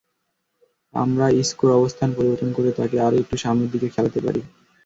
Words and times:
আমরা 0.93 1.25
ইসকোর 1.41 1.71
অবস্থান 1.79 2.09
পরিবর্তন 2.17 2.49
করে 2.57 2.69
তাকে 2.79 2.95
আরও 2.99 3.15
একটু 3.23 3.35
সামনের 3.37 3.71
দিকে 3.73 3.87
খেলাতে 3.95 4.19
পারি। 4.25 4.41